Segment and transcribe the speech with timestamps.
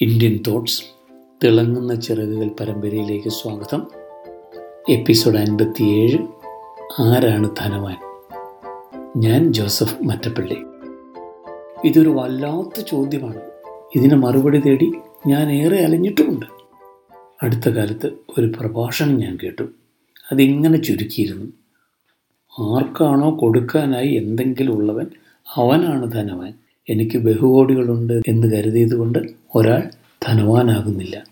[0.00, 0.82] Indian thoughts
[1.44, 3.86] തിളങ്ങുന്ന ചിറകുകൾ പരമ്പരയിലേക്ക് സ്വാഗതം.
[4.88, 6.18] എപ്പിസോഡ് അൻപത്തിയേഴ്
[7.00, 7.96] ആരാണ് ധനവാൻ?
[9.16, 10.56] ഞാൻ ജോസഫ് മറ്റപ്പള്ളി.
[11.84, 13.40] ഇതൊരു വല്ലാത്ത ചോദ്യമാണ്.
[13.96, 14.92] ഇതിന് മറുപടി തേടി
[15.26, 16.46] ഞാൻ ഏറെ അലഞ്ഞിട്ടുമുണ്ട്.
[17.42, 18.06] അടുത്ത കാലത്ത്
[18.38, 19.62] ഒരു പ്രഭാഷണം ഞാൻ കേട്ടു.
[20.32, 21.52] അതിങ്ങനെ ചുരുക്കിയിരുന്നു.
[22.60, 25.06] ആർക്കാണോ കൊടുക്കാനായി എന്തെങ്കിലും ഉള്ളവൻ
[25.54, 26.54] അവനാണ് ധനവാൻ.
[26.88, 29.18] എനിക്ക് ബഹുകോടികളുണ്ട് എന്ന് കരുതിയതുകൊണ്ട്
[29.54, 29.82] ഒരാൾ
[30.26, 31.24] ധനവാനാകുന്നില്ല.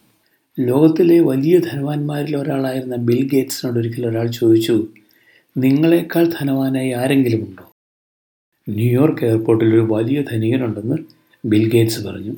[0.60, 4.86] ലോകത്തിലെ വലിയ ധനവാന്മാരിൽ ഒരാളായിരുന്ന ബിൽ ഗേറ്റ്സിനോട് ഒരിക്കൽ ഒരാൾ ചോദിച്ചു
[5.56, 7.72] നിങ്ങളെക്കാൾ ധനവാനായി ആരെങ്കിലും ഉണ്ടോ?
[8.68, 10.96] ന്യൂയോർക്ക് എയർപോർട്ടിൽ ഒരു വലിയ ധനികനുണ്ടെന്ന്
[11.44, 12.34] ബിൽ ഗേറ്റ്സ് പറഞ്ഞു.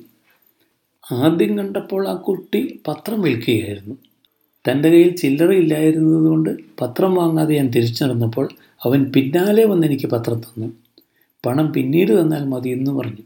[1.12, 3.94] ആദ്യം കണ്ടപ്പോൾ ആ കുട്ടി പത്രം വിൽക്കുകയായിരുന്നു.
[4.64, 8.48] തന്റെ കയ്യിൽ ചില്ലറ ചില്ലറയില്ലായിരുന്നതുകൊണ്ട് പത്രം വാങ്ങാതെ ഞാൻ തിരിച്ചു നടന്നപ്പോൾ
[8.84, 10.87] അവൻ പിന്നാലെ വന്ന് എനിക്ക് പത്രം തന്നു.
[11.46, 13.22] പണം പിന്നീട് തന്നാൽ മതി എന്ന് പറഞ്ഞു.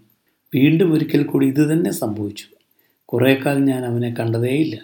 [0.54, 2.44] വീണ്ടും ഒരിക്കൽ കൂടി ഇത് തന്നെ സംഭവിച്ചു.
[3.04, 4.78] കുറേക്കാലം കാലം ഞാൻ അവനെ കണ്ടതേയില്ല.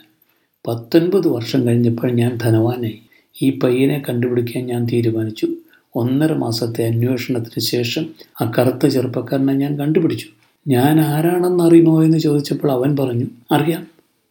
[0.67, 2.99] പത്തൊൻപത് വർഷം കഴിഞ്ഞപ്പോൾ ഞാൻ ധനവാനായി.
[3.43, 5.49] ഈ പയ്യനെ കണ്ടുപിടിക്കാൻ ഞാൻ തീരുമാനിച്ചു.
[5.95, 8.07] ഒന്നര മാസത്തെ അന്വേഷണത്തിന് ശേഷം
[8.41, 10.27] ആ കറുത്ത ചെറുപ്പക്കാരനെ ഞാൻ കണ്ടുപിടിച്ചു.
[10.69, 13.87] ഞാൻ ആരാണെന്ന് അറിയുമോ എന്ന് ചോദിച്ചപ്പോൾ അവൻ പറഞ്ഞു അറിയാം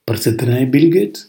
[0.10, 1.26] പ്രസിദ്ധനായ ബിൽ ഗേറ്റ്സ്.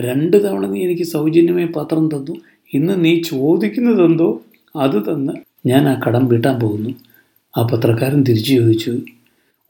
[0.00, 2.36] രണ്ട് തവണ നീ എനിക്ക് സൗജന്യമായി പത്രം തന്നു.
[2.74, 4.42] ഇന്ന് നീ ചോദിക്കുന്നതെന്തോ
[4.76, 5.32] അത് തന്ന്
[5.66, 6.90] ഞാൻ ആ കടം വീട്ടാൻ പോകുന്നു.
[7.56, 8.98] ആ പത്രക്കാരൻ തിരിച്ചു ചോദിച്ചു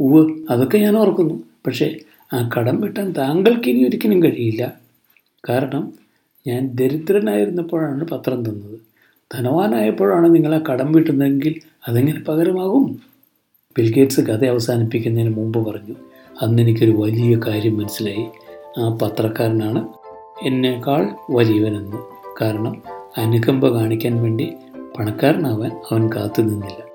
[0.01, 1.35] ഉവ് അതൊക്കെ ഞാൻ ഓർക്കുന്നു.
[1.67, 1.97] പക്ഷേ
[2.33, 4.73] ആ കടം വീട്ടാൻ താങ്കൾക്ക് ഇനി ഒരിക്കലും കഴിയില്ല.
[5.49, 5.93] കാരണം
[6.47, 8.81] ഞാൻ ദരിദ്രനായിരുന്നപ്പോഴാണ് പത്രം തന്നത്.
[9.35, 13.01] ധനവാനായപ്പോഴാണ് നിങ്ങൾ ആ കടം വീട്ടുന്നതെങ്കിൽ അതെങ്ങനെ പകരമാകും?
[13.79, 15.95] ബിൽഗേറ്റ്സ് കഥ അവസാനിപ്പിക്കുന്നതിന് മുമ്പ് പറഞ്ഞു
[16.43, 18.27] അന്ന് എനിക്കൊരു വലിയ കാര്യം മനസ്സിലായി.
[18.79, 19.89] ആ പത്രക്കാരനാണ്
[20.43, 21.97] എന്നേക്കാൾ വലിയവനെന്ന്.
[22.43, 22.83] കാരണം
[23.19, 24.53] അനുകമ്പ കാണിക്കാൻ വേണ്ടി
[24.99, 26.91] പണക്കാരനാവാൻ അവൻ കാത്തു നിന്നില്ല.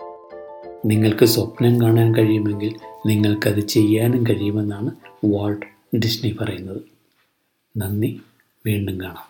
[0.86, 4.92] നിങ്ങൾക്ക് സ്വപ്നം കാണാൻ കഴിയുമെങ്കിൽ നിങ്ങൾക്കത് ചെയ്യാനും കഴിയുമെന്നാണ്
[5.26, 5.66] വാൾട്ട്
[5.98, 6.82] ഡിസ്നി പറയുന്നത്.
[7.78, 8.22] നന്ദി
[8.66, 9.28] വീണ്ടും കാണാം.